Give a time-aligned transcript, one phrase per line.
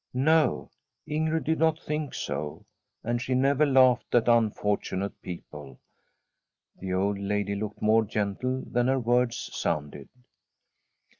[0.15, 0.71] No;
[1.07, 2.65] Ingrid did not think so,
[3.03, 5.79] and she never lauehed at unfortunate people.
[6.79, 10.09] The old lady looked more gentle than her words sounded.